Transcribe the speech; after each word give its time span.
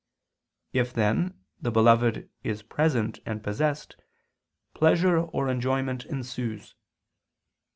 If, 0.73 0.93
then, 0.95 1.39
the 1.61 1.69
beloved 1.69 2.27
is 2.43 2.63
present 2.63 3.19
and 3.23 3.43
possessed, 3.43 3.97
pleasure 4.73 5.19
or 5.19 5.47
enjoyment 5.47 6.05
ensues. 6.07 6.73